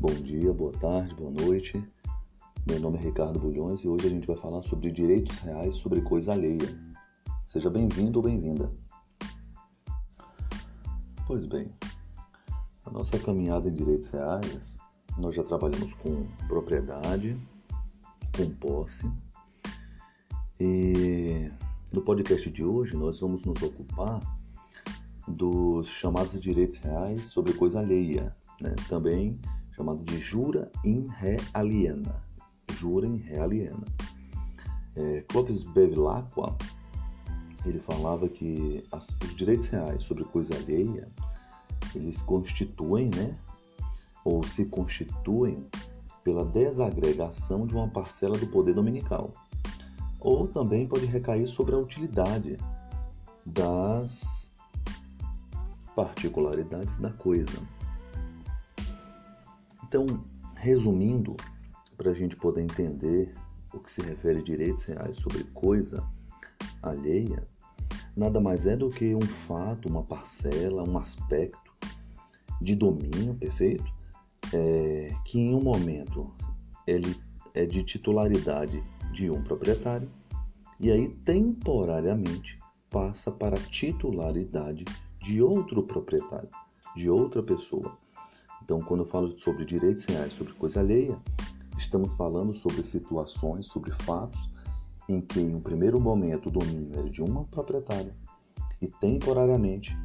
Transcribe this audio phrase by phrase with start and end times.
[0.00, 1.86] Bom dia, boa tarde, boa noite.
[2.66, 6.00] Meu nome é Ricardo Bulhões e hoje a gente vai falar sobre direitos reais sobre
[6.00, 6.74] coisa alheia.
[7.46, 8.72] Seja bem-vindo ou bem-vinda.
[11.26, 11.66] Pois bem,
[12.86, 14.74] a nossa caminhada em direitos reais,
[15.18, 17.38] nós já trabalhamos com propriedade,
[18.34, 19.06] com posse
[20.58, 21.52] e
[21.92, 24.18] no podcast de hoje nós vamos nos ocupar
[25.28, 28.74] dos chamados direitos reais sobre coisa alheia, né?
[28.88, 29.38] também
[29.80, 32.22] chamado de jura in re aliena.
[32.72, 33.86] Jura in re aliena.
[34.94, 36.54] É, Clovis Bevilacqua,
[37.64, 41.08] ele falava que as, os direitos reais sobre coisa alheia,
[41.94, 43.38] eles constituem, né,
[44.22, 45.66] ou se constituem
[46.22, 49.32] pela desagregação de uma parcela do poder dominical.
[50.20, 52.58] Ou também pode recair sobre a utilidade
[53.46, 54.50] das
[55.96, 57.79] particularidades da coisa.
[59.90, 60.06] Então,
[60.54, 61.36] resumindo,
[61.96, 63.34] para a gente poder entender
[63.74, 66.08] o que se refere a direitos reais sobre coisa
[66.80, 67.44] alheia,
[68.16, 71.76] nada mais é do que um fato, uma parcela, um aspecto
[72.62, 73.84] de domínio, perfeito?
[74.54, 76.32] É, que em um momento
[76.86, 77.20] ele
[77.52, 78.80] é de titularidade
[79.12, 80.08] de um proprietário
[80.78, 84.84] e aí temporariamente passa para titularidade
[85.20, 86.48] de outro proprietário,
[86.94, 87.98] de outra pessoa.
[88.70, 91.18] Então, quando eu falo sobre direitos reais, sobre coisa alheia,
[91.76, 94.48] estamos falando sobre situações, sobre fatos
[95.08, 98.14] em que, em um primeiro momento, o domínio era de uma proprietária
[98.80, 99.98] e temporariamente,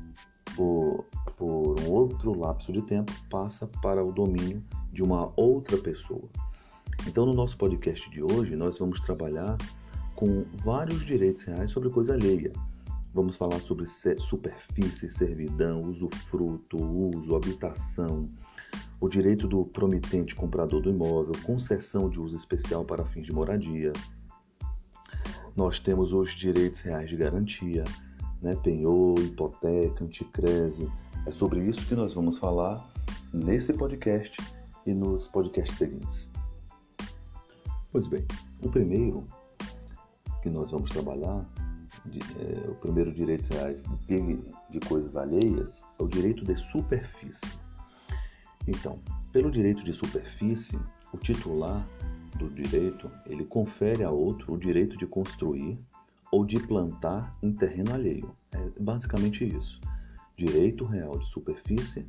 [0.55, 1.05] por,
[1.37, 6.27] por um outro lapso de tempo, passa para o domínio de uma outra pessoa.
[7.05, 9.57] Então, no nosso podcast de hoje, nós vamos trabalhar
[10.15, 12.51] com vários direitos reais sobre coisa alheia.
[13.13, 18.27] Vamos falar sobre superfície, servidão, usufruto, uso, habitação,
[19.05, 23.93] o direito do promitente comprador do imóvel, concessão de uso especial para fins de moradia.
[25.55, 27.83] Nós temos os direitos reais de garantia,
[28.41, 28.55] né?
[28.55, 30.91] penhor, hipoteca, anticrese.
[31.27, 32.83] É sobre isso que nós vamos falar
[33.31, 34.35] nesse podcast
[34.87, 36.27] e nos podcasts seguintes.
[37.91, 38.25] Pois bem,
[38.63, 39.23] o primeiro
[40.41, 41.45] que nós vamos trabalhar,
[42.07, 44.39] de, é, o primeiro direitos reais de,
[44.71, 47.64] de coisas alheias, é o direito de superfície.
[48.67, 48.99] Então,
[49.31, 50.79] pelo direito de superfície,
[51.13, 51.85] o titular
[52.37, 55.77] do direito, ele confere a outro o direito de construir
[56.31, 58.35] ou de plantar em terreno alheio.
[58.51, 59.79] É basicamente isso.
[60.37, 62.05] Direito real de superfície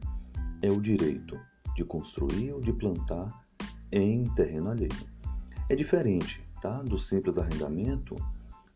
[0.63, 1.39] é o direito
[1.77, 3.29] de construir ou de plantar
[3.93, 5.07] em terreno alheio.
[5.69, 8.17] É diferente, tá, do simples arrendamento,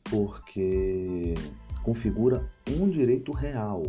[0.05, 1.35] porque
[1.83, 3.83] configura um direito real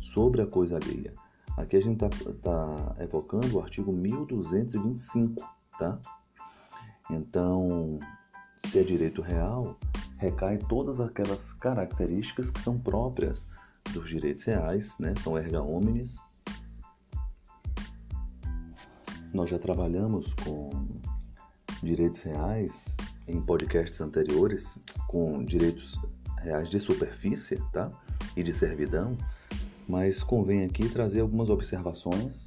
[0.00, 1.12] sobre a coisa alheia.
[1.56, 2.08] Aqui a gente está
[2.42, 5.48] tá evocando o artigo 1225,
[5.78, 6.00] tá?
[7.08, 8.00] Então,
[8.56, 9.78] se é direito real,
[10.16, 13.46] recai todas aquelas características que são próprias
[13.92, 15.14] dos direitos reais, né?
[15.22, 16.16] São erga omnes.
[19.32, 20.70] Nós já trabalhamos com
[21.82, 22.96] direitos reais
[23.28, 24.76] em podcasts anteriores,
[25.06, 26.00] com direitos
[26.38, 27.88] reais de superfície, tá?
[28.36, 29.16] E de servidão
[29.88, 32.46] mas convém aqui trazer algumas observações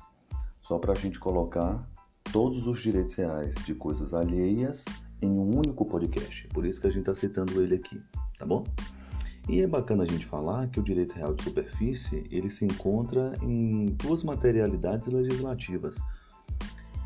[0.61, 1.87] só para a gente colocar
[2.31, 4.83] todos os direitos reais de coisas alheias
[5.21, 6.47] em um único podcast.
[6.49, 8.01] Por isso que a gente está citando ele aqui,
[8.37, 8.65] tá bom?
[9.49, 13.33] E é bacana a gente falar que o direito real de superfície ele se encontra
[13.41, 15.95] em duas materialidades legislativas.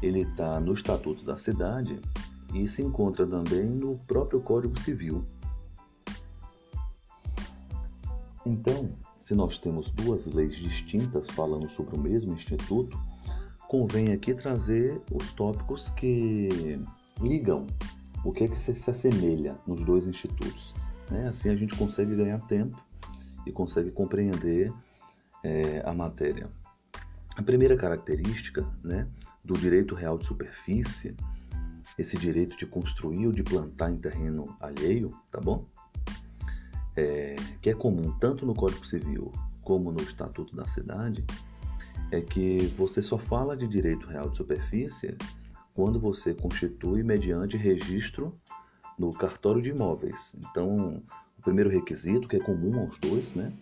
[0.02, 2.00] Ele está no Estatuto da Cidade
[2.54, 5.24] e se encontra também no próprio Código Civil.
[8.44, 8.90] Então,
[9.32, 13.00] se nós temos duas leis distintas falando sobre o mesmo instituto,
[13.66, 16.78] convém aqui trazer os tópicos que
[17.22, 17.66] ligam
[18.26, 20.74] o que é que se, assemelha nos dois institutos.
[21.10, 21.30] Né?
[21.30, 22.78] Assim a gente consegue ganhar tempo
[23.46, 24.74] e consegue compreender
[25.46, 26.50] é, a matéria.
[27.38, 29.08] A primeira característica né,
[29.46, 31.16] do direito real de superfície,
[31.98, 35.66] esse direito de construir ou de plantar em terreno alheio, tá bom?
[36.96, 39.32] É, que é comum tanto no Código Civil
[39.64, 41.24] como no Estatuto da Cidade,
[42.12, 45.16] é que você só fala de direito real de superfície
[45.74, 48.38] quando você constitui mediante registro
[49.00, 50.36] no cartório de imóveis.
[50.38, 51.02] Então,
[51.38, 53.54] o primeiro requisito, que é comum aos dois, né?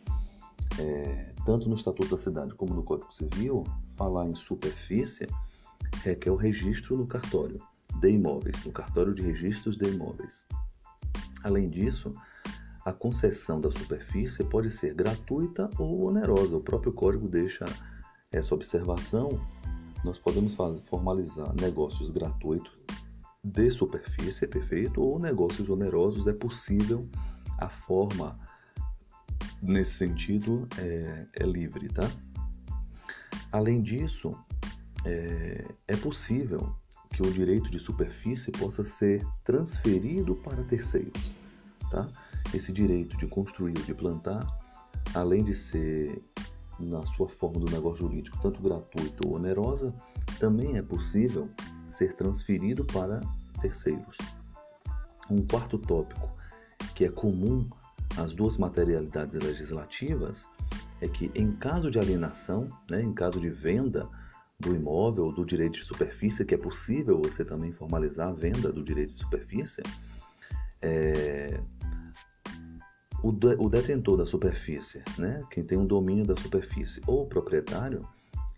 [0.80, 3.64] É, tanto no Estatuto da Cidade como no Código Civil,
[3.96, 5.28] falar em superfície
[6.04, 7.62] requer o registro no cartório
[8.00, 10.46] de imóveis, no cartório de registros de imóveis.
[11.44, 12.14] Além disso,
[12.86, 16.58] a concessão da superfície pode ser gratuita ou onerosa.
[16.58, 17.66] O próprio código deixa
[18.32, 19.40] essa observação
[20.04, 20.56] nós podemos
[20.86, 22.72] formalizar negócios gratuitos
[23.44, 27.08] de superfície, perfeito, ou negócios onerosos, é possível,
[27.58, 28.40] a forma
[29.62, 32.10] nesse sentido é, é livre, tá?
[33.52, 34.32] Além disso,
[35.06, 36.74] é, é possível
[37.14, 41.36] que o direito de superfície possa ser transferido para terceiros,
[41.90, 42.08] tá?
[42.54, 44.46] Esse direito de construir de plantar,
[45.14, 46.22] além de ser
[46.80, 49.94] na sua forma do negócio jurídico tanto gratuito ou onerosa,
[50.40, 51.50] também é possível
[51.90, 53.22] ser transferido para
[53.62, 54.18] terceiros.
[55.30, 56.30] Um quarto tópico
[56.96, 57.70] que é comum
[58.18, 60.48] às duas materialidades legislativas
[61.02, 64.10] é que, em caso de alienação, né, em caso de venda
[64.60, 68.84] do imóvel do direito de superfície, que é possível você também formalizar a venda do
[68.84, 69.82] direito de superfície,
[70.82, 71.60] é,
[73.24, 77.24] o, de, o, detentor da superfície, né, quem tem o um domínio da superfície, ou
[77.24, 78.08] o proprietário,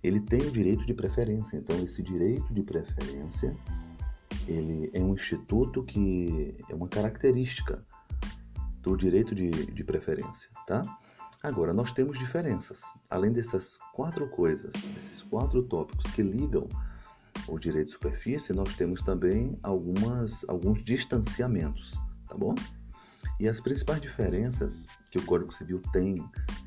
[0.03, 1.57] ele tem o direito de preferência.
[1.57, 3.55] Então, esse direito de preferência
[4.47, 7.83] ele é um instituto que é uma característica
[8.81, 10.81] do direito de, de preferência, tá?
[11.43, 12.83] Agora, nós temos diferenças.
[13.09, 16.67] Além dessas quatro coisas, desses quatro tópicos que ligam
[17.47, 21.99] o direito de superfície, nós temos também algumas, alguns distanciamentos,
[22.31, 22.55] tá bom?
[23.39, 26.23] E as principais diferenças que o Código Civil tem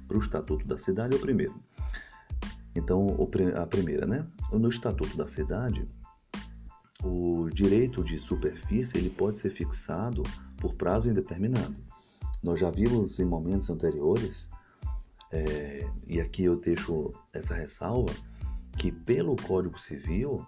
[0.06, 1.54] para o Estatuto da Cidade é o primeiro.
[2.74, 3.16] Então,
[3.56, 4.26] a primeira, né?
[4.52, 5.88] No Estatuto da Cidade,
[7.02, 10.22] o direito de superfície ele pode ser fixado
[10.58, 11.76] por prazo indeterminado.
[12.42, 14.48] Nós já vimos em momentos anteriores,
[15.30, 18.12] é, e aqui eu deixo essa ressalva,
[18.76, 20.44] que pelo Código Civil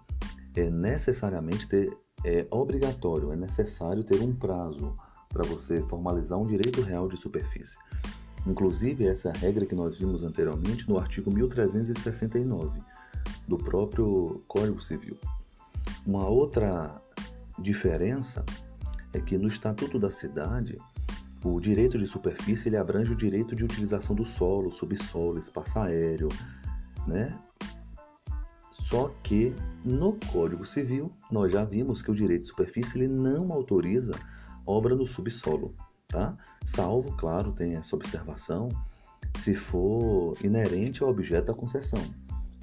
[0.55, 4.95] é necessariamente ter, é obrigatório, é necessário ter um prazo
[5.37, 7.77] para você formalizar um direito real de superfície.
[8.47, 12.81] Inclusive, essa regra que nós vimos anteriormente no artigo 1369
[13.47, 15.15] do próprio Código Civil.
[16.07, 16.99] Uma outra
[17.59, 18.43] diferença
[19.13, 20.75] é que no Estatuto da Cidade,
[21.43, 26.29] o direito de superfície ele abrange o direito de utilização do solo, subsolo, espaço aéreo,
[27.05, 27.37] né?
[28.71, 29.53] Só que
[29.85, 34.15] no Código Civil nós já vimos que o direito de superfície ele não autoriza
[34.67, 35.73] obra no subsolo,
[36.07, 36.37] tá?
[36.65, 38.69] Salvo, claro, tem essa observação,
[39.37, 42.03] se for inerente ao objeto da concessão.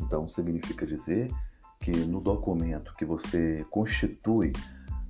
[0.00, 1.32] Então significa dizer
[1.80, 4.52] que no documento que você constitui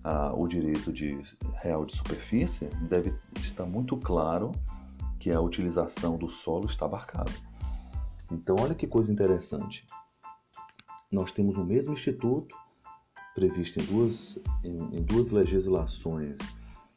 [0.04, 1.18] ah, o direito de
[1.54, 4.52] real de superfície, deve estar muito claro
[5.18, 7.32] que a utilização do solo está abarcada.
[8.30, 9.86] Então, olha que coisa interessante.
[11.10, 12.54] Nós temos o mesmo instituto
[13.34, 16.38] previsto em duas, em, em duas legislações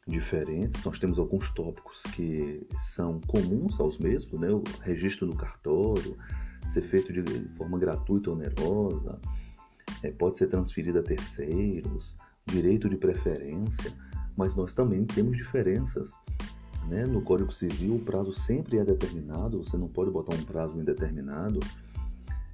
[0.08, 0.82] diferentes.
[0.84, 4.50] Nós temos alguns tópicos que são comuns aos mesmos, né?
[4.50, 6.16] o registro no cartório,
[6.68, 9.20] ser feito de forma gratuita ou onerosa,
[10.02, 12.16] é, pode ser transferida a terceiros,
[12.46, 13.92] direito de preferência,
[14.36, 16.12] mas nós também temos diferenças.
[16.88, 17.04] Né?
[17.06, 21.60] No Código Civil, o prazo sempre é determinado, você não pode botar um prazo indeterminado.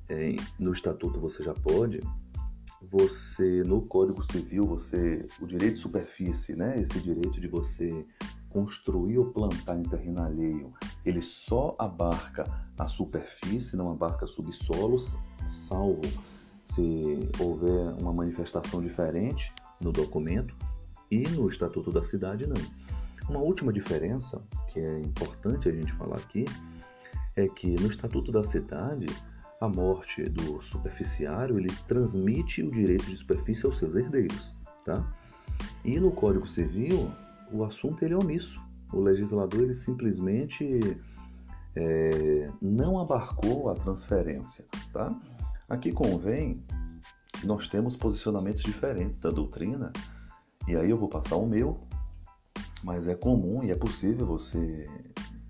[0.08, 2.00] É, no Estatuto você já pode.
[2.90, 6.80] Você, no Código Civil, você, o direito de superfície, né?
[6.80, 8.04] esse direito de você
[8.50, 10.66] construir ou plantar em terreno alheio,
[11.04, 12.44] ele só abarca
[12.78, 15.16] a superfície, não abarca subsolos,
[15.48, 16.02] salvo
[16.64, 20.56] se houver uma manifestação diferente no documento
[21.10, 22.56] e no Estatuto da Cidade não.
[23.28, 26.44] Uma última diferença que é importante a gente falar aqui
[27.36, 29.06] é que no Estatuto da Cidade
[29.60, 35.06] a morte do superficiário ele transmite o direito de superfície aos seus herdeiros, tá?
[35.84, 37.10] E no Código Civil
[37.52, 38.60] o assunto ele é omisso.
[38.92, 40.98] O legislador ele simplesmente
[41.76, 45.14] é, não abarcou a transferência, tá?
[45.68, 46.62] Aqui convém
[47.42, 49.92] nós temos posicionamentos diferentes da doutrina,
[50.66, 51.76] e aí eu vou passar o meu,
[52.82, 54.88] mas é comum e é possível você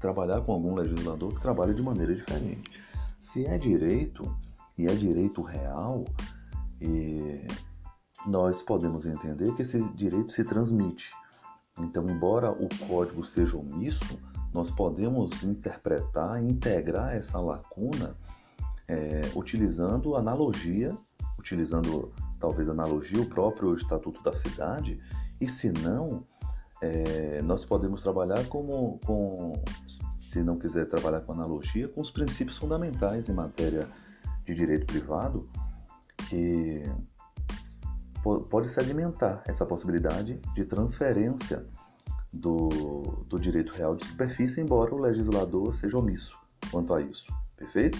[0.00, 2.83] trabalhar com algum legislador que trabalhe de maneira diferente.
[3.24, 4.36] Se é direito,
[4.76, 6.04] e é direito real,
[8.26, 11.10] nós podemos entender que esse direito se transmite.
[11.80, 14.20] Então, embora o código seja omisso,
[14.52, 18.14] nós podemos interpretar, integrar essa lacuna
[18.86, 20.94] é, utilizando analogia,
[21.38, 25.02] utilizando talvez analogia o próprio Estatuto da Cidade,
[25.40, 26.26] e se não,
[26.82, 29.52] é, nós podemos trabalhar como, com,
[30.34, 33.88] se não quiser trabalhar com analogia, com os princípios fundamentais em matéria
[34.44, 35.48] de direito privado,
[36.28, 36.82] que
[38.50, 41.64] pode se alimentar essa possibilidade de transferência
[42.32, 42.68] do,
[43.28, 46.36] do direito real de superfície, embora o legislador seja omisso
[46.68, 47.26] quanto a isso.
[47.56, 47.98] Perfeito?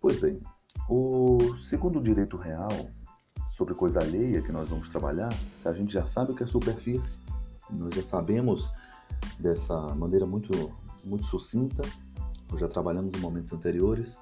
[0.00, 0.40] Pois bem,
[0.88, 2.70] O segundo direito real
[3.50, 6.46] sobre coisa alheia que nós vamos trabalhar, se a gente já sabe o que é
[6.46, 7.18] superfície,
[7.68, 8.72] nós já sabemos
[9.38, 10.50] dessa maneira muito,
[11.04, 11.82] muito sucinta,
[12.58, 14.18] já trabalhamos em momentos anteriores.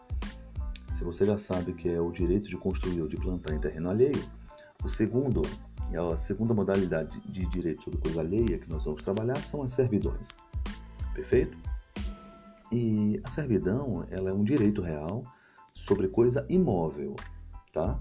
[0.93, 3.91] Se você já sabe que é o direito de construir ou de plantar em terreno
[3.91, 4.23] alheio,
[4.85, 5.43] o segundo,
[5.97, 10.29] a segunda modalidade de direito sobre coisa alheia que nós vamos trabalhar são as servidões.
[11.15, 11.57] Perfeito?
[12.71, 15.25] E a servidão, ela é um direito real
[15.73, 17.17] sobre coisa imóvel,
[17.73, 17.99] tá?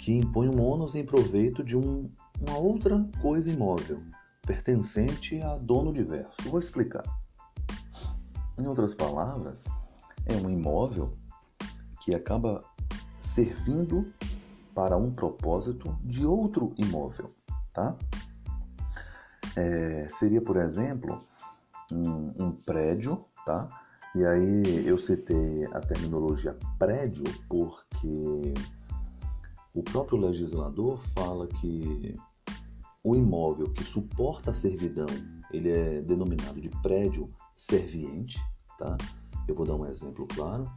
[0.00, 2.08] Que impõe um ônus em proveito de um,
[2.40, 4.00] uma outra coisa imóvel,
[4.46, 6.36] pertencente a dono diverso.
[6.48, 7.02] Vou explicar.
[8.58, 9.64] Em outras palavras,
[10.24, 11.12] é um imóvel
[12.02, 12.64] que acaba
[13.20, 14.06] servindo
[14.74, 17.34] para um propósito de outro imóvel,
[17.72, 17.96] tá?
[19.56, 21.22] É, seria, por exemplo,
[21.90, 23.68] um, um prédio, tá?
[24.14, 28.54] E aí eu citei a terminologia prédio porque
[29.74, 32.14] o próprio legislador fala que
[33.04, 35.06] o imóvel que suporta a servidão,
[35.50, 38.38] ele é denominado de prédio serviente,
[38.78, 38.96] tá?
[39.48, 40.70] Eu vou dar um exemplo claro.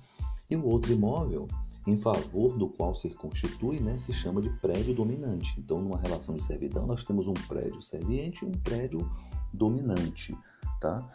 [0.50, 1.48] E o outro imóvel
[1.88, 5.56] em favor do qual se constitui, né, se chama de prédio dominante.
[5.58, 9.10] Então, numa relação de servidão, nós temos um prédio serviente e um prédio
[9.54, 10.38] dominante,
[10.80, 11.10] tá?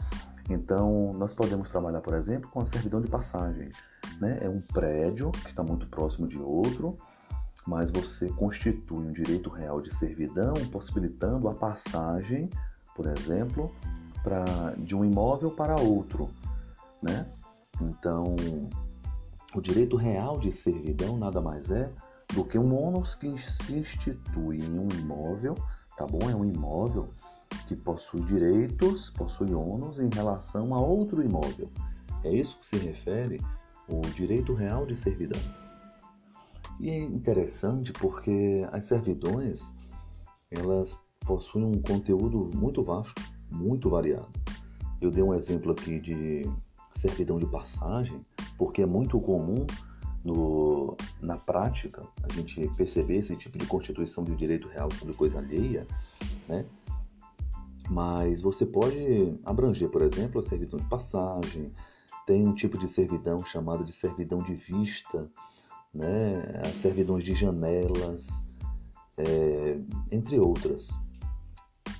[0.50, 3.70] Então, nós podemos trabalhar, por exemplo, com a servidão de passagem.
[4.20, 4.38] Né?
[4.42, 6.98] É um prédio que está muito próximo de outro,
[7.66, 12.50] mas você constitui um direito real de servidão, possibilitando a passagem,
[12.94, 13.74] por exemplo,
[14.22, 14.44] pra,
[14.78, 16.28] de um imóvel para outro.
[17.02, 17.26] Né?
[17.80, 18.36] Então,
[19.54, 21.90] o direito real de servidão nada mais é
[22.32, 25.54] do que um ônus que se institui em um imóvel,
[25.96, 26.28] tá bom?
[26.28, 27.08] É um imóvel
[27.68, 31.70] que possui direitos, possui ônus em relação a outro imóvel.
[32.24, 33.40] É isso que se refere
[33.88, 35.40] o direito real de servidão.
[36.80, 39.62] E é interessante porque as servidões,
[40.50, 44.28] elas possuem um conteúdo muito vasto, muito variado.
[45.00, 46.42] Eu dei um exemplo aqui de
[46.92, 48.20] servidão de passagem,
[48.56, 49.66] porque é muito comum
[50.24, 55.38] no, na prática a gente perceber esse tipo de constituição de direito real sobre coisa
[55.38, 55.86] alheia,
[56.48, 56.64] né?
[57.90, 61.70] Mas você pode abranger, por exemplo, a servidão de passagem,
[62.26, 65.30] tem um tipo de servidão chamada de servidão de vista,
[65.92, 66.60] né?
[66.64, 68.28] as servidões de janelas,
[69.18, 69.78] é,
[70.10, 70.88] entre outras.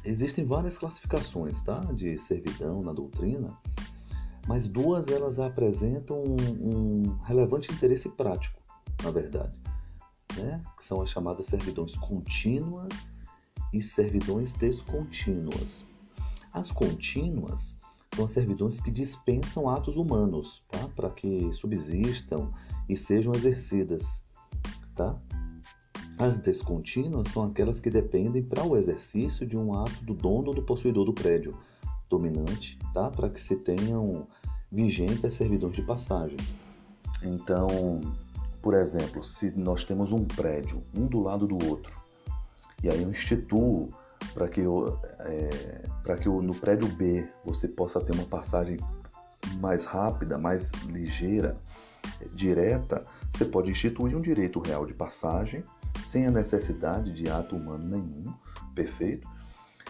[0.05, 1.81] Existem várias classificações tá?
[1.95, 3.57] de servidão na doutrina,
[4.47, 8.61] mas duas elas apresentam um, um relevante interesse prático,
[9.03, 9.57] na verdade,
[10.37, 10.63] né?
[10.77, 13.09] que são as chamadas servidões contínuas
[13.73, 15.85] e servidões descontínuas.
[16.53, 17.75] As contínuas
[18.15, 20.87] são as servidões que dispensam atos humanos, tá?
[20.95, 22.53] Para que subsistam
[22.89, 24.23] e sejam exercidas,
[24.95, 25.17] tá?
[26.19, 30.55] As descontínuas são aquelas que dependem para o exercício de um ato do dono ou
[30.55, 31.57] do possuidor do prédio
[32.09, 33.11] dominante, tá?
[33.11, 34.27] Para que se tenham
[34.71, 36.37] vigentes as servidões de passagem.
[37.23, 38.01] Então,
[38.63, 41.99] por exemplo, se nós temos um prédio, um do lado do outro,
[42.83, 43.89] e aí eu instituo
[44.33, 48.77] para que, eu, é, que eu, no prédio B você possa ter uma passagem
[49.61, 51.57] mais rápida, mais ligeira,
[52.33, 55.63] direta, você pode instituir um direito real de passagem
[56.15, 58.33] sem a necessidade de ato humano nenhum,
[58.73, 59.29] perfeito?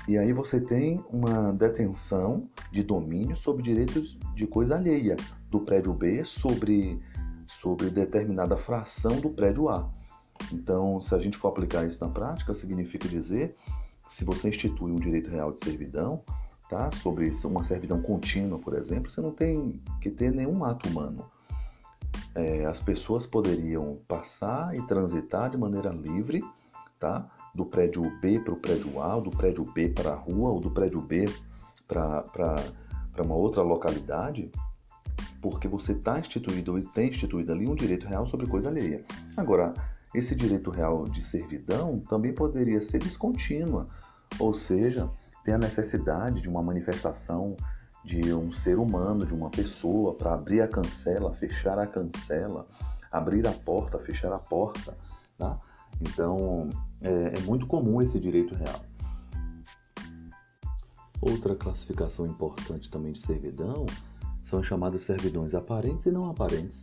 [0.09, 5.17] E aí você tem uma detenção de domínio sobre direitos de coisa alheia
[5.51, 6.99] do prédio B sobre,
[7.61, 9.87] sobre determinada fração do prédio A.
[10.51, 13.55] Então, se a gente for aplicar isso na prática, significa dizer,
[14.09, 16.23] se você institui um direito real de servidão,
[16.71, 16.91] tá?
[16.91, 21.27] sobre uma servidão contínua, por exemplo, você não tem que ter nenhum ato humano.
[22.35, 26.43] É, as pessoas poderiam passar e transitar de maneira livre,
[26.99, 27.31] tá?
[27.55, 30.61] do prédio B para o prédio A, ou do prédio B para a rua, ou
[30.61, 31.27] do prédio B
[31.87, 32.25] para
[33.25, 34.51] uma outra localidade,
[35.41, 39.05] porque você está instituído ou tem instituído ali um direito real sobre coisa alheia.
[39.37, 39.73] Agora,
[40.15, 43.89] esse direito real de servidão também poderia ser descontínua,
[44.39, 45.09] ou seja,
[45.45, 47.57] tem a necessidade de uma manifestação
[48.05, 52.67] de um ser humano, de uma pessoa, para abrir a cancela, fechar a cancela,
[53.11, 54.97] abrir a porta, fechar a porta.
[55.39, 55.59] Tá?
[56.01, 56.69] Então,
[57.01, 58.81] é, é muito comum esse direito real.
[61.21, 63.87] Outra classificação importante também de servidão
[64.43, 66.83] são as chamadas servidões aparentes e não aparentes.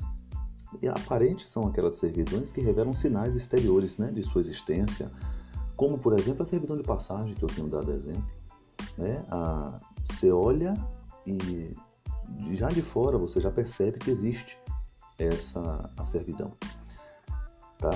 [0.82, 5.12] E aparentes são aquelas servidões que revelam sinais exteriores né, de sua existência,
[5.76, 8.26] como por exemplo a servidão de passagem que eu tenho dado exemplo.
[8.98, 9.24] Né?
[9.30, 10.74] A, você olha
[11.26, 11.76] e
[12.54, 14.58] já de fora você já percebe que existe
[15.18, 16.52] essa a servidão.
[17.78, 17.92] tá?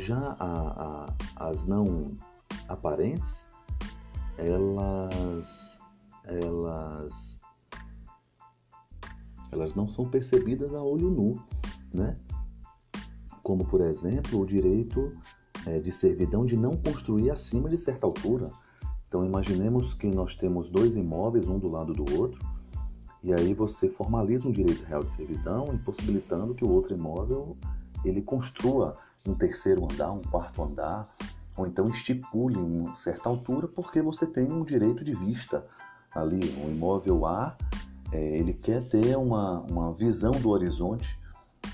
[0.00, 1.06] Já a,
[1.38, 2.16] a, as não
[2.68, 3.48] aparentes,
[4.36, 5.78] elas,
[6.24, 7.40] elas,
[9.50, 11.42] elas não são percebidas a olho nu,
[11.92, 12.14] né?
[13.42, 15.16] Como, por exemplo, o direito
[15.66, 18.50] é, de servidão de não construir acima de certa altura.
[19.08, 22.38] Então, imaginemos que nós temos dois imóveis, um do lado do outro,
[23.22, 27.56] e aí você formaliza um direito real de servidão, impossibilitando que o outro imóvel
[28.04, 28.96] ele construa
[29.26, 31.08] um terceiro andar, um quarto andar,
[31.56, 35.66] ou então estipule uma certa altura, porque você tem um direito de vista
[36.14, 36.40] ali.
[36.64, 37.56] O imóvel A,
[38.12, 41.18] é, ele quer ter uma, uma visão do horizonte,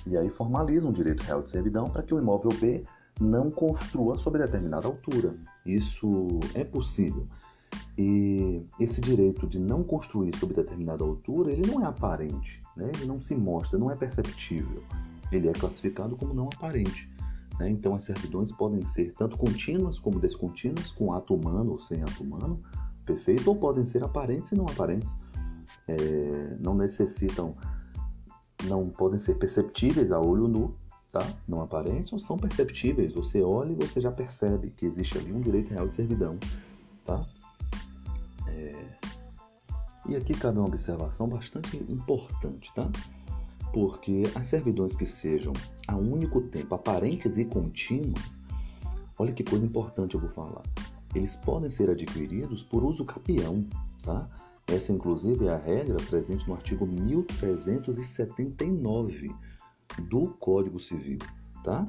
[0.07, 2.85] e aí formaliza um direito real de servidão para que o imóvel B
[3.21, 5.35] não construa sobre determinada altura.
[5.65, 7.27] Isso é possível.
[7.97, 12.91] E esse direito de não construir sobre determinada altura, ele não é aparente, né?
[12.95, 14.83] ele não se mostra, não é perceptível.
[15.31, 17.09] Ele é classificado como não aparente.
[17.59, 17.71] Né?
[17.71, 22.23] Então, as servidões podem ser tanto contínuas como descontínuas, com ato humano ou sem ato
[22.23, 22.59] humano,
[23.05, 25.17] perfeito, ou podem ser aparentes e não aparentes.
[25.87, 27.55] É, não necessitam,
[28.65, 30.75] não podem ser perceptíveis a olho nu,
[31.15, 31.25] tá?
[31.47, 33.13] não aparentes, ou são perceptíveis.
[33.13, 36.37] Você olha e você já percebe que existe ali um direito real de servidão.
[37.07, 37.25] Tá?
[38.49, 38.75] É...
[40.09, 42.91] E aqui cabe uma observação bastante importante, tá?
[43.73, 45.53] Porque as servidões que sejam
[45.87, 48.41] a único tempo aparentes e contínuas,
[49.17, 50.63] olha que coisa importante eu vou falar.
[51.15, 53.65] Eles podem ser adquiridos por uso capião,
[54.03, 54.29] tá?
[54.67, 59.33] Essa, inclusive, é a regra presente no artigo 1379
[60.03, 61.19] do Código Civil,
[61.63, 61.87] tá?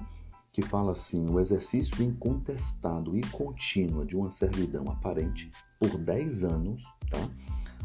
[0.52, 6.84] Que fala assim: o exercício incontestado e contínuo de uma servidão aparente por 10 anos,
[7.10, 7.30] tá?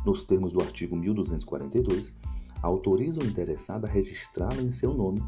[0.04, 2.14] Nos termos do artigo 1242,
[2.62, 5.22] autoriza o interessado a registrá-la em seu nome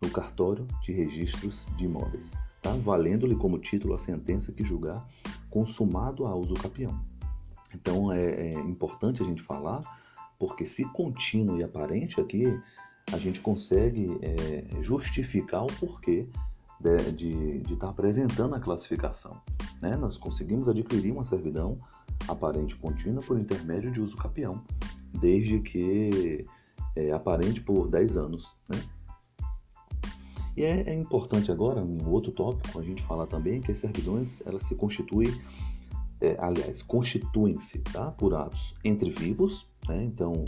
[0.00, 2.72] no cartório de registros de imóveis, tá?
[2.74, 5.06] valendo-lhe como título a sentença que julgar
[5.48, 6.98] consumado a uso capião.
[7.74, 9.80] Então é, é, importante a gente falar,
[10.38, 12.44] porque se contínuo e aparente aqui,
[13.10, 16.26] a gente consegue é, justificar o porquê
[17.14, 19.40] de estar tá apresentando a classificação.
[19.80, 19.96] Né?
[19.96, 21.78] Nós conseguimos adquirir uma servidão
[22.26, 24.62] aparente contínua por intermédio de uso capião,
[25.12, 26.46] desde que
[26.96, 28.52] é, aparente por 10 anos.
[28.68, 28.82] Né?
[30.56, 34.42] E é, é, importante agora, um outro tópico, a gente falar também que as servidões
[34.44, 35.32] elas se constituem,
[36.20, 40.02] é, aliás, constituem-se tá, por atos entre vivos, né?
[40.04, 40.44] então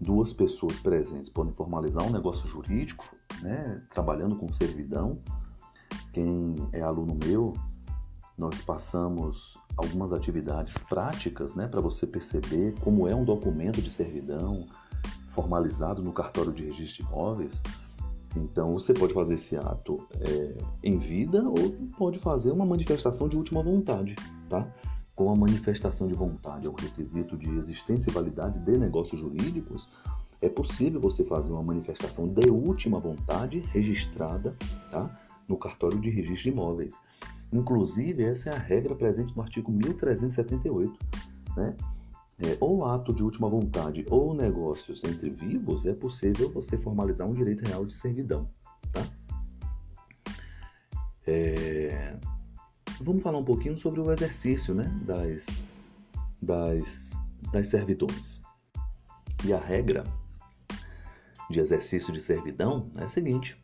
[0.00, 3.04] duas pessoas presentes podem formalizar um negócio jurídico,
[3.42, 3.82] né?
[3.92, 5.18] trabalhando com servidão.
[6.12, 7.54] Quem é aluno meu,
[8.36, 14.64] nós passamos algumas atividades práticas né, para você perceber como é um documento de servidão
[15.28, 17.60] formalizado no cartório de registro de imóveis
[18.36, 23.36] então você pode fazer esse ato é, em vida ou pode fazer uma manifestação de
[23.36, 24.16] última vontade,
[24.48, 24.66] tá?
[25.14, 29.88] Com a manifestação de vontade é o requisito de existência e validade de negócios jurídicos,
[30.42, 34.56] é possível você fazer uma manifestação de última vontade registrada,
[34.90, 35.20] tá?
[35.48, 37.00] No cartório de registro de imóveis.
[37.52, 40.98] Inclusive, essa é a regra presente no artigo 1378,
[41.56, 41.76] né?
[42.38, 47.32] é, ou ato de última vontade ou negócios entre vivos, é possível você formalizar um
[47.32, 48.48] direito real de servidão.
[48.92, 49.06] Tá?
[51.26, 52.16] É,
[53.00, 55.46] vamos falar um pouquinho sobre o exercício né, das,
[56.40, 57.18] das,
[57.52, 58.40] das servidões.
[59.44, 60.04] E a regra
[61.50, 63.56] de exercício de servidão é a seguinte: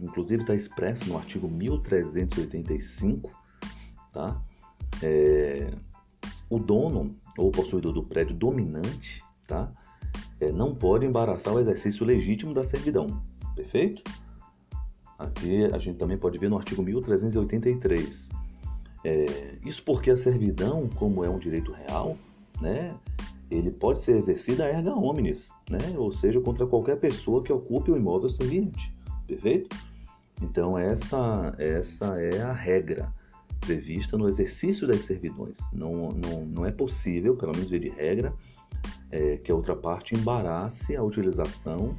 [0.00, 3.30] inclusive está expresso no artigo 1385,
[4.12, 4.40] tá?
[5.02, 5.72] É,
[6.48, 9.72] o dono ou possuidor do prédio dominante, tá?
[10.40, 13.22] É, não pode embaraçar o exercício legítimo da servidão,
[13.56, 14.02] perfeito?
[15.18, 18.28] Aqui a gente também pode ver no artigo 1383.
[19.04, 22.16] É, isso porque a servidão, como é um direito real,
[22.60, 22.94] né,
[23.50, 27.90] ele pode ser exercido a erga omnes, né, ou seja, contra qualquer pessoa que ocupe
[27.90, 28.90] o imóvel serviente,
[29.26, 29.76] perfeito?
[30.42, 33.12] Então essa, essa é a regra
[33.60, 35.58] prevista no exercício das servidões.
[35.72, 38.32] Não, não, não é possível, pelo menos de regra,
[39.10, 41.94] é, que a outra parte embarace a utilização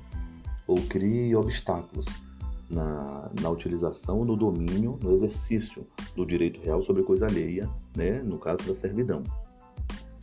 [0.67, 2.08] ou crie obstáculos
[2.69, 5.84] na, na utilização, no domínio, no exercício
[6.15, 9.23] do direito real sobre coisa alheia, né, no caso da servidão.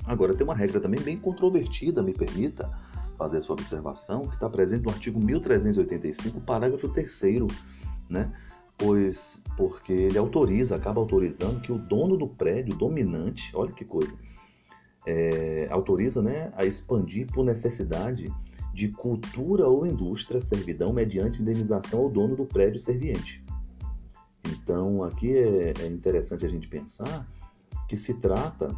[0.05, 2.71] Agora, tem uma regra também bem controvertida, me permita
[3.17, 7.23] fazer essa observação, que está presente no artigo 1385, parágrafo 3
[8.11, 8.33] né,
[8.77, 14.13] pois porque ele autoriza, acaba autorizando que o dono do prédio dominante, olha que coisa,
[15.07, 18.33] é, autoriza né, a expandir por necessidade
[18.73, 23.45] de cultura ou indústria servidão mediante indenização ao dono do prédio serviente.
[24.49, 27.29] Então, aqui é, é interessante a gente pensar
[27.89, 28.75] que se trata,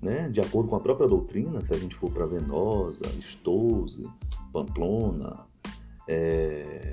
[0.00, 4.06] né, de acordo com a própria doutrina, se a gente for para Venosa, Stouze,
[4.52, 5.46] Pamplona,
[6.06, 6.92] é,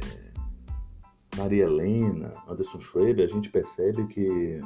[1.37, 4.61] Maria Helena, Anderson Schweber, a gente percebe que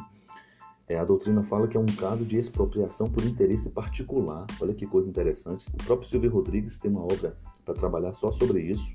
[0.88, 4.46] é, a doutrina fala que é um caso de expropriação por interesse particular.
[4.60, 5.68] Olha que coisa interessante.
[5.74, 7.38] O próprio Silvio Rodrigues tem uma obra
[7.70, 8.92] para trabalhar só sobre isso.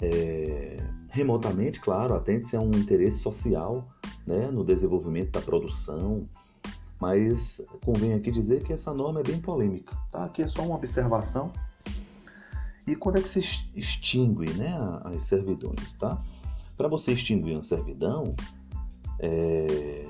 [0.00, 0.78] É,
[1.12, 3.86] remotamente, claro, atende-se a um interesse social
[4.26, 6.26] né, no desenvolvimento da produção,
[6.98, 9.94] mas convém aqui dizer que essa norma é bem polêmica.
[10.10, 10.24] Tá?
[10.24, 11.52] Aqui é só uma observação.
[12.86, 13.40] E quando é que se
[13.76, 15.92] extingue né, as servidões?
[15.94, 16.22] Tá?
[16.78, 18.34] Para você extinguir uma servidão,
[19.18, 20.06] é,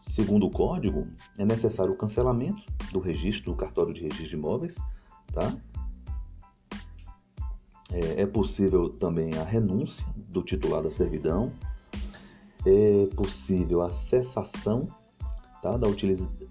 [0.00, 4.76] segundo o código, é necessário o cancelamento do registro do cartório de registro de imóveis,
[5.32, 5.54] tá?
[7.92, 11.52] É, é possível também a renúncia do titular da servidão,
[12.64, 14.88] é possível a cessação
[15.62, 15.88] tá, da,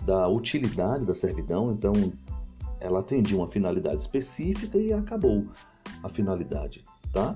[0.05, 1.93] da utilidade da servidão, então
[2.79, 5.45] ela atendia uma finalidade específica e acabou
[6.03, 7.35] a finalidade, tá?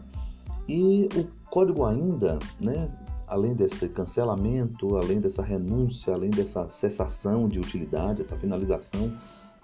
[0.68, 2.90] E o código ainda, né,
[3.28, 9.12] além desse cancelamento, além dessa renúncia, além dessa cessação de utilidade, essa finalização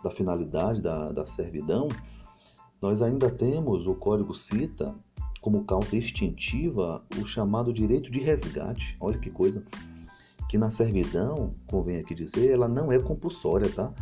[0.03, 1.87] da finalidade da, da servidão,
[2.81, 4.95] nós ainda temos, o código cita
[5.41, 8.95] como causa extintiva o chamado direito de resgate.
[8.99, 9.63] Olha que coisa.
[10.47, 13.93] Que na servidão, convém aqui dizer, ela não é compulsória, tá?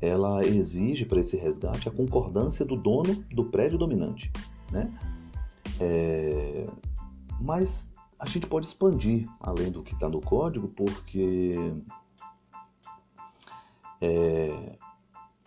[0.00, 4.30] Ela exige para esse resgate a concordância do dono do prédio dominante,
[4.70, 4.92] né?
[5.80, 6.66] É...
[7.40, 11.52] Mas a gente pode expandir além do que está no código, porque
[14.00, 14.76] é,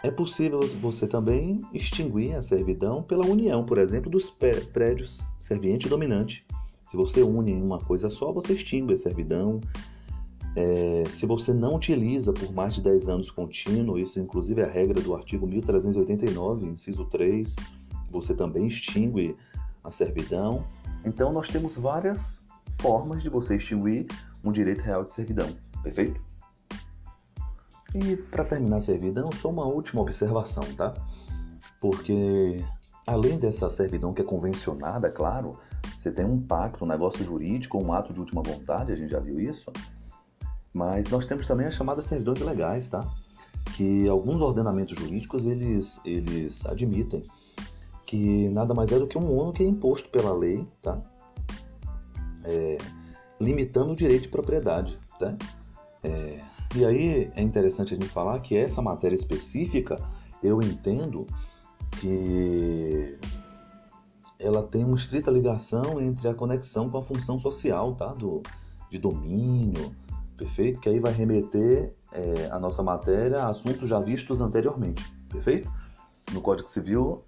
[0.04, 5.90] é possível você também extinguir a servidão pela união, por exemplo, dos prédios serviente e
[5.90, 6.46] dominante.
[6.88, 9.60] Se você une em uma coisa só, você extingue a servidão.
[10.56, 14.70] É, se você não utiliza por mais de 10 anos contínuo, isso inclusive é a
[14.70, 17.56] regra do artigo 1389, inciso 3,
[18.10, 19.36] você também extingue
[19.84, 20.66] a servidão.
[21.06, 22.38] Então nós temos várias
[22.80, 24.08] formas de você extinguir
[24.44, 25.48] um direito real de servidão,
[25.84, 26.31] perfeito?
[27.94, 30.94] E para terminar a servidão, só uma última observação, tá?
[31.80, 32.64] Porque
[33.06, 35.60] além dessa servidão que é convencionada, claro,
[35.98, 39.20] você tem um pacto, um negócio jurídico, um ato de última vontade, a gente já
[39.20, 39.72] viu isso.
[40.74, 43.06] Mas nós temos também as chamadas servidões legais, tá?
[43.76, 47.24] Que alguns ordenamentos jurídicos eles, eles admitem
[48.06, 51.02] que nada mais é do que um ônus que é imposto pela lei, tá?
[52.44, 52.78] É,
[53.40, 55.36] limitando o direito de propriedade, tá?
[56.04, 56.40] É,
[56.76, 59.98] e aí é interessante a gente falar que essa matéria específica,
[60.42, 61.26] eu entendo
[62.00, 63.18] que
[64.40, 68.08] ela tem uma estrita ligação entre a conexão com a função social, tá?
[68.14, 68.42] Do,
[68.90, 69.96] de domínio,
[70.38, 70.80] perfeito?
[70.80, 75.72] Que aí vai remeter é, a nossa matéria a assuntos já vistos anteriormente, perfeito?
[76.34, 77.24] No Código Civil,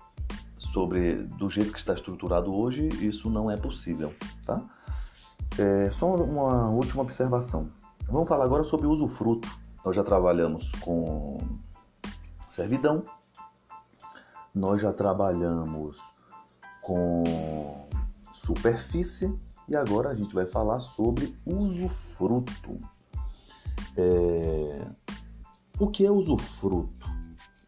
[0.58, 4.14] sobre do jeito que está estruturado hoje, isso não é possível,
[4.46, 4.64] tá?
[5.60, 7.70] É, só uma última observação.
[8.10, 9.48] Vamos falar agora sobre usufruto.
[9.84, 11.38] Nós já trabalhamos com
[12.50, 13.04] servidão,
[14.54, 16.00] nós já trabalhamos
[16.82, 17.24] com
[18.34, 19.34] superfície
[19.68, 22.80] e agora a gente vai falar sobre usufruto.
[23.98, 24.88] É...
[25.80, 27.08] O que é usufruto?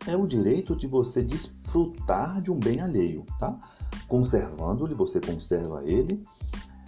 [0.07, 3.57] É o direito de você desfrutar de um bem alheio, tá?
[4.07, 6.21] Conservando-lhe, você conserva ele,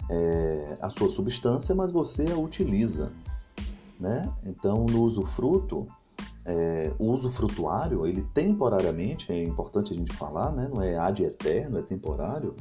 [0.08, 3.12] é, a sua substância, mas você a utiliza
[3.98, 4.32] né?
[4.44, 5.86] Então, no usufruto,
[6.44, 10.68] é, o usufrutuário, ele temporariamente, é importante a gente falar, né?
[10.72, 12.54] não é ad eterno, é temporário,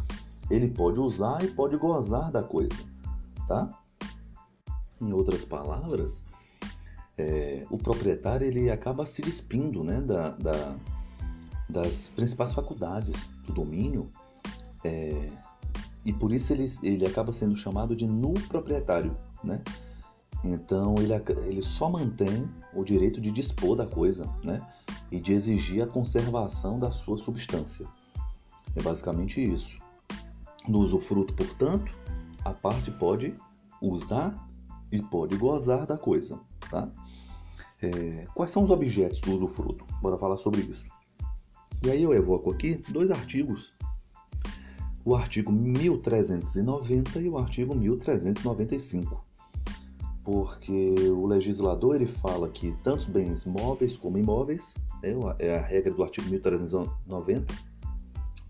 [0.50, 2.76] ele pode usar e pode gozar da coisa,
[3.48, 3.70] tá?
[5.00, 6.24] Em outras palavras,
[7.18, 10.76] é, o proprietário ele acaba se despindo né, da, da,
[11.70, 14.10] das principais faculdades do domínio
[14.84, 15.30] é,
[16.06, 19.62] e por isso ele, ele acaba sendo chamado de nu proprietário, né?
[20.48, 21.14] Então ele,
[21.46, 24.66] ele só mantém o direito de dispor da coisa, né?
[25.12, 27.86] E de exigir a conservação da sua substância.
[28.76, 29.78] É basicamente isso.
[30.68, 31.92] No usufruto, portanto,
[32.46, 33.36] a parte pode
[33.82, 34.48] usar
[34.92, 36.90] e pode gozar da coisa, tá?
[37.82, 39.86] É, quais são os objetos do usufruto?
[40.02, 40.86] Bora falar sobre isso.
[41.84, 43.74] E aí eu evoco aqui dois artigos.
[45.04, 49.27] O artigo 1390 e o artigo 1395.
[50.28, 55.94] Porque o legislador ele fala que tanto bens móveis como imóveis, né, é a regra
[55.94, 57.56] do artigo 1390,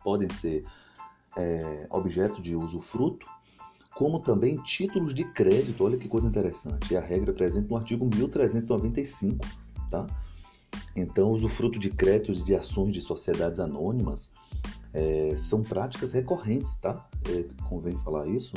[0.03, 0.65] podem ser
[1.37, 3.27] é, objeto de usufruto,
[3.93, 5.83] como também títulos de crédito.
[5.83, 9.45] Olha que coisa interessante, é a regra presente no artigo 1395,
[9.91, 10.07] tá?
[10.95, 14.31] Então, usufruto de créditos de ações de sociedades anônimas
[14.91, 17.07] é, são práticas recorrentes, tá?
[17.29, 18.55] É, convém falar isso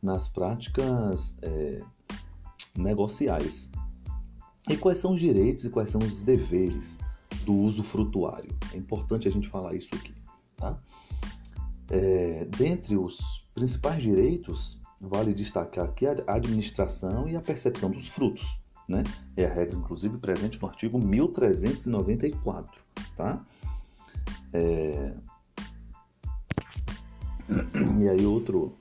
[0.00, 1.82] nas práticas é,
[2.80, 3.70] negociais.
[4.68, 6.98] E quais são os direitos e quais são os deveres
[7.44, 8.54] do uso frutuário?
[8.72, 10.14] É importante a gente falar isso aqui.
[10.56, 10.78] Tá?
[11.90, 18.60] É, dentre os principais direitos, vale destacar aqui a administração e a percepção dos frutos.
[18.86, 19.02] Né?
[19.36, 22.82] É a regra, inclusive, presente no artigo 1394.
[23.16, 23.44] Tá?
[24.52, 25.14] É...
[28.00, 28.76] E aí outro,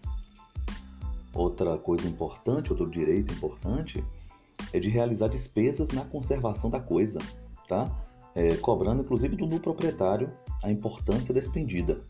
[1.34, 4.04] Outra coisa importante, outro direito importante,
[4.74, 7.20] é de realizar despesas na conservação da coisa,
[7.68, 7.90] tá?
[8.36, 10.32] É, cobrando inclusive do nu proprietário
[10.64, 12.02] a importância despendida.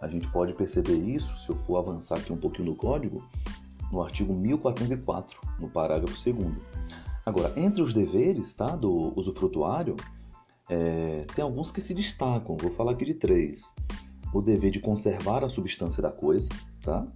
[0.00, 3.22] A gente pode perceber isso, se eu for avançar aqui um pouquinho no código,
[3.90, 6.52] no artigo 1404, no parágrafo 2
[7.24, 9.94] Agora, entre os deveres tá, do usufrutuário,
[10.68, 13.72] é, tem alguns que se destacam, vou falar aqui de três.
[14.32, 16.48] O dever de conservar a substância da coisa,
[16.80, 17.06] tá?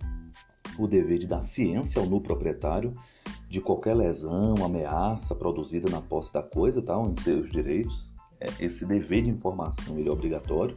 [0.79, 2.93] O dever de dar ciência ao nu proprietário
[3.49, 6.95] de qualquer lesão, ameaça produzida na posse da coisa, tá?
[7.01, 8.13] em seus direitos.
[8.41, 10.77] É, esse dever de informação ele é obrigatório.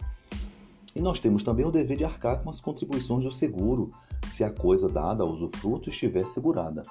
[0.95, 3.91] E nós temos também o dever de arcar com as contribuições do seguro,
[4.27, 6.81] se a coisa dada ao usufruto estiver segurada.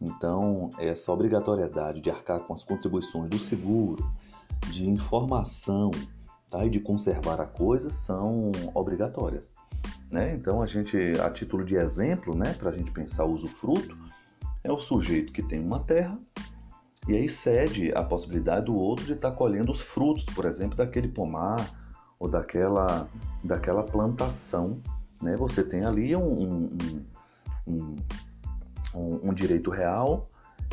[0.00, 4.10] Então, essa obrigatoriedade de arcar com as contribuições do seguro,
[4.70, 5.90] de informação
[6.50, 6.64] tá?
[6.64, 9.50] e de conservar a coisa são obrigatórias.
[10.10, 10.34] Né?
[10.34, 13.96] Então, a gente, a título de exemplo, né, para a gente pensar o usufruto,
[14.62, 16.18] é o sujeito que tem uma terra
[17.08, 20.76] e aí cede a possibilidade do outro de estar tá colhendo os frutos, por exemplo,
[20.76, 21.70] daquele pomar
[22.18, 23.08] ou daquela,
[23.44, 24.80] daquela plantação.
[25.22, 25.36] Né?
[25.36, 26.68] Você tem ali um,
[27.66, 27.96] um,
[28.94, 30.28] um, um, direito real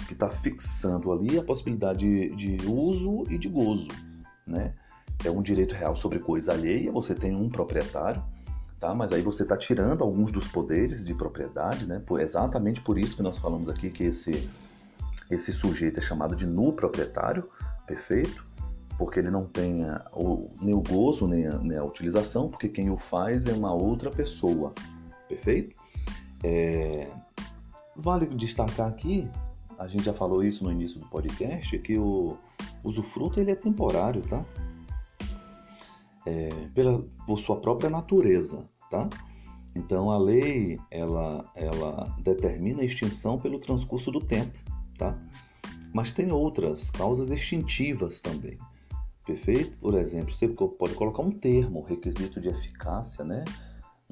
[0.07, 3.89] que está fixando ali a possibilidade de, de uso e de gozo.
[4.45, 4.73] Né?
[5.23, 8.23] É um direito real sobre coisa alheia, você tem um proprietário
[8.83, 8.93] tá?
[8.93, 12.01] Mas aí você está tirando alguns dos poderes de propriedade, né?
[12.05, 14.49] Por, exatamente por isso que nós falamos aqui que esse,
[15.31, 17.49] esse sujeito é chamado de nu proprietário,
[17.87, 18.45] perfeito?
[18.97, 22.89] Porque ele não tem o, nem o gozo, nem a, nem a, utilização, porque quem
[22.89, 24.73] o faz é uma outra pessoa,
[25.29, 25.81] perfeito?
[26.43, 27.07] É,
[27.95, 29.29] vale destacar aqui,
[29.79, 32.37] a gente já falou isso no início do podcast, que o
[32.83, 34.43] usufruto ele é temporário, tá?
[36.25, 39.09] É, pela, por sua própria natureza tá?
[39.75, 44.55] Então a lei ela, ela determina a extinção pelo transcurso do tempo,
[44.99, 45.17] tá?
[45.91, 48.59] Mas tem outras causas extintivas também.
[49.25, 49.75] Perfeito?
[49.77, 53.43] Por exemplo, você pode colocar um termo, requisito de eficácia, né?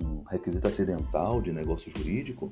[0.01, 2.51] Um requisito acidental de negócio jurídico.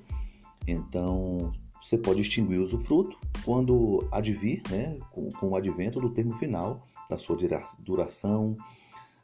[0.67, 6.35] Então, você pode extinguir o usufruto quando advir, né, com, com o advento do termo
[6.35, 7.37] final da sua
[7.79, 8.55] duração,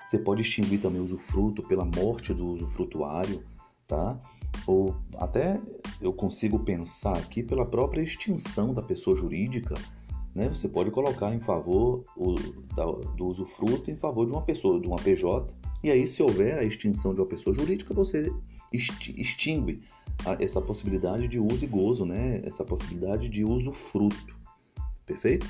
[0.06, 3.44] você pode extinguir também o usufruto pela morte do usufrutuário,
[3.88, 4.20] tá?
[4.68, 5.60] Ou até
[6.00, 9.74] eu consigo pensar aqui pela própria extinção da pessoa jurídica,
[10.34, 10.48] né?
[10.48, 12.36] Você pode colocar em favor o,
[12.76, 15.54] da, do usufruto em favor de uma pessoa, de uma PJ.
[15.84, 18.32] E aí, se houver a extinção de uma pessoa jurídica, você
[18.72, 19.82] extingue
[20.40, 22.42] essa possibilidade de uso e gozo, né?
[22.44, 24.36] Essa possibilidade de usufruto.
[25.06, 25.48] Perfeito?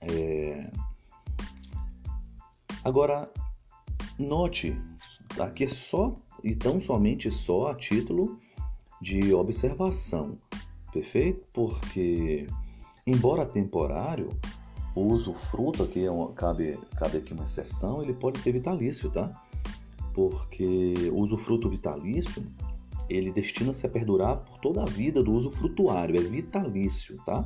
[0.00, 0.41] É...
[2.84, 3.30] Agora,
[4.18, 4.76] note,
[5.38, 8.40] aqui é só e tão somente só a título
[9.00, 10.36] de observação,
[10.92, 11.44] perfeito?
[11.52, 12.48] Porque,
[13.06, 14.30] embora temporário,
[14.96, 19.30] o usufruto, aqui é uma, cabe, cabe aqui uma exceção, ele pode ser vitalício, tá?
[20.12, 22.44] Porque o usufruto vitalício,
[23.08, 27.44] ele destina-se a perdurar por toda a vida do usufrutuário, é vitalício, tá?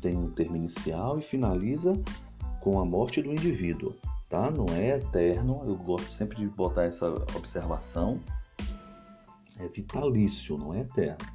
[0.00, 2.00] Tem um termo inicial e finaliza
[2.62, 3.94] com a morte do indivíduo
[4.30, 4.50] tá?
[4.50, 8.20] Não é eterno, eu gosto sempre de botar essa observação.
[9.58, 11.26] É vitalício, não é eterno.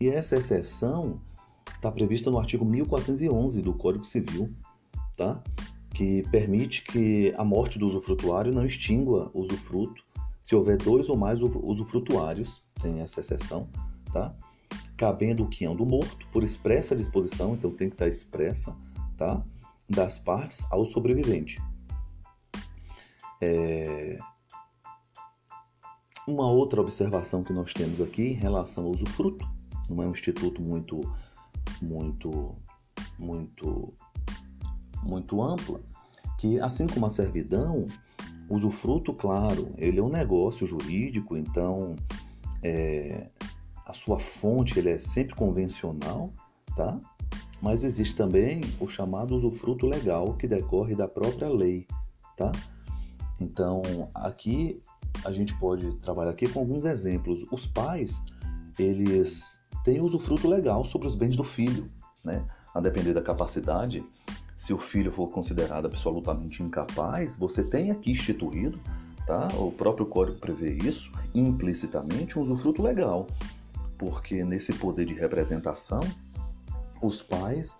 [0.00, 1.20] E essa exceção
[1.74, 4.52] está prevista no artigo 1411 do Código Civil,
[5.16, 5.40] tá?
[5.90, 10.04] Que permite que a morte do usufrutuário não extingua o usufruto
[10.46, 13.68] se houver dois ou mais usufrutuários, tem essa exceção,
[14.12, 14.32] tá?
[14.96, 18.72] Cabendo o quião do morto por expressa disposição, então tem que estar expressa,
[19.16, 19.42] tá?
[19.90, 21.60] Das partes ao sobrevivente.
[23.40, 24.18] É...
[26.28, 29.46] Uma outra observação que nós temos aqui em relação ao usufruto,
[29.88, 31.00] não é um instituto muito
[31.82, 32.54] muito,
[33.18, 33.92] muito,
[35.02, 35.80] muito ampla,
[36.38, 37.86] que assim como a servidão,
[38.48, 41.96] usufruto, claro, ele é um negócio jurídico, então
[42.62, 43.28] é,
[43.84, 46.32] a sua fonte ele é sempre convencional,
[46.76, 46.98] tá?
[47.60, 51.86] Mas existe também o chamado usufruto legal que decorre da própria lei,
[52.36, 52.52] tá?
[53.40, 53.82] Então,
[54.14, 54.80] aqui
[55.24, 57.44] a gente pode trabalhar aqui com alguns exemplos.
[57.50, 58.22] Os pais,
[58.78, 61.90] eles têm usufruto legal sobre os bens do filho,
[62.24, 62.44] né?
[62.74, 64.04] A depender da capacidade,
[64.56, 68.78] se o filho for considerado absolutamente incapaz, você tem aqui instituído,
[69.26, 69.48] tá?
[69.58, 73.26] O próprio código prevê isso, implicitamente, um usufruto legal.
[73.98, 76.00] Porque nesse poder de representação,
[77.02, 77.76] os pais,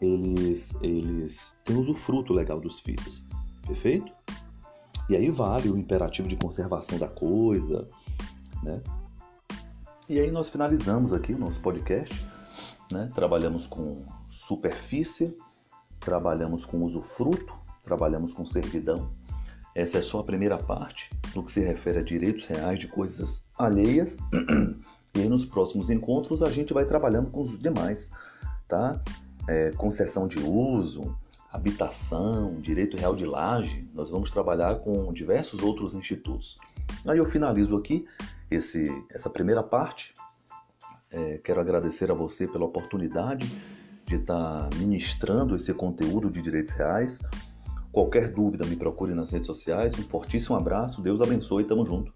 [0.00, 3.24] eles, eles têm usufruto legal dos filhos,
[3.66, 4.19] perfeito?
[5.10, 7.84] E aí vale o imperativo de conservação da coisa,
[8.62, 8.80] né?
[10.08, 12.24] E aí nós finalizamos aqui o nosso podcast,
[12.92, 13.10] né?
[13.12, 15.36] Trabalhamos com superfície,
[15.98, 19.10] trabalhamos com usufruto, trabalhamos com servidão.
[19.74, 23.42] Essa é só a primeira parte no que se refere a direitos reais de coisas
[23.58, 24.16] alheias.
[25.12, 28.12] E nos próximos encontros a gente vai trabalhando com os demais,
[28.68, 29.02] tá?
[29.48, 31.18] É, concessão de uso,
[31.52, 36.58] habitação, direito real de laje, nós vamos trabalhar com diversos outros institutos.
[37.06, 38.04] Aí eu finalizo aqui
[38.50, 40.14] esse, essa primeira parte.
[41.10, 43.50] É, quero agradecer a você pela oportunidade
[44.06, 47.18] de estar ministrando esse conteúdo de direitos reais.
[47.90, 49.98] Qualquer dúvida, me procure nas redes sociais.
[49.98, 52.12] Um fortíssimo abraço, Deus abençoe, tamo junto.